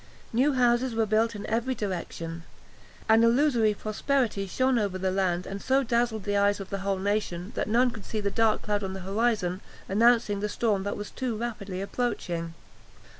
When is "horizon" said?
9.01-9.61